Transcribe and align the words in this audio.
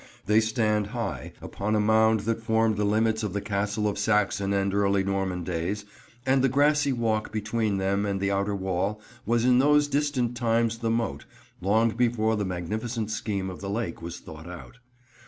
They 0.25 0.39
stand 0.39 0.87
high, 0.87 1.33
upon 1.43 1.75
a 1.75 1.79
mound 1.79 2.21
that 2.21 2.41
formed 2.41 2.75
the 2.75 2.83
limits 2.85 3.21
of 3.21 3.33
the 3.33 3.39
Castle 3.39 3.87
of 3.87 3.99
Saxon 3.99 4.51
and 4.51 4.73
early 4.73 5.03
Norman 5.03 5.43
days, 5.43 5.85
and 6.25 6.41
the 6.43 6.49
grassy 6.49 6.91
walk 6.91 7.31
between 7.31 7.77
them 7.77 8.03
and 8.07 8.19
the 8.19 8.31
outer 8.31 8.55
wall 8.55 8.99
was 9.27 9.45
in 9.45 9.59
those 9.59 9.87
distant 9.87 10.35
times 10.35 10.79
the 10.79 10.89
moat, 10.89 11.25
long 11.61 11.91
before 11.91 12.35
the 12.35 12.45
magnificent 12.45 13.11
scheme 13.11 13.47
of 13.47 13.61
the 13.61 13.69
lake 13.69 14.01
was 14.01 14.19
thought 14.19 14.47
out. 14.49 14.79